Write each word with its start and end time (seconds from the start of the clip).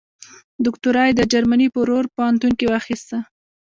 دوکتورا 0.65 1.03
یې 1.07 1.13
د 1.15 1.21
جرمني 1.31 1.67
په 1.73 1.79
رور 1.89 2.05
پوهنتون 2.15 2.51
کې 2.59 2.65
واخیسته. 2.71 3.17